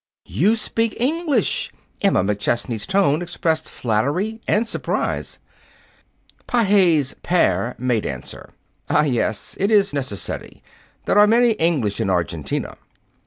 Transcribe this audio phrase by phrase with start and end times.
[0.25, 5.37] "You speak English!" Emma McChesney's tone expressed flattery and surprise.
[6.47, 8.49] Pages pere made answer.
[8.89, 10.63] "Ah, yes, it is necessary.
[11.05, 12.77] There are many English in Argentina."